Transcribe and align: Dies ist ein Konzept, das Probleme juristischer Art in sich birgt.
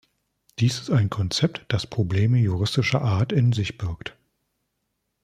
Dies 0.57 0.79
ist 0.79 0.89
ein 0.89 1.11
Konzept, 1.11 1.63
das 1.67 1.85
Probleme 1.85 2.39
juristischer 2.39 3.03
Art 3.03 3.31
in 3.31 3.53
sich 3.53 3.77
birgt. 3.77 4.17